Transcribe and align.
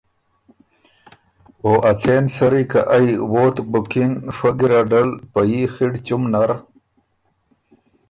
او 1.63 1.71
ا 1.89 1.91
څېن 2.01 2.23
سری 2.35 2.63
که 2.71 2.79
ائ 2.95 3.07
ووتک 3.31 3.65
بُکِن 3.71 4.11
فئ 4.37 4.51
ګیرډل 4.59 5.09
په 5.31 5.39
يي 5.51 5.63
خِړ 5.73 5.91
چُم 6.05 6.21
نر 6.33 6.51